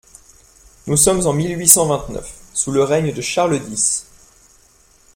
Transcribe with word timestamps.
Nous 0.87 0.97
sommes 0.97 1.27
en 1.27 1.33
mille 1.33 1.55
huit 1.59 1.67
cent 1.69 1.85
vingt-neuf, 1.85 2.33
sous 2.55 2.71
le 2.71 2.81
règne 2.83 3.13
de 3.13 3.21
Charles 3.21 3.59
dix. 3.59 4.07